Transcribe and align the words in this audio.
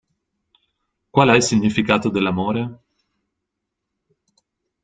Qual 1.11 1.29
è 1.29 1.35
il 1.35 1.43
significato 1.43 2.09
dell'amore? 2.09 2.79